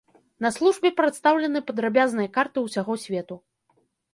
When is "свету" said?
3.07-3.35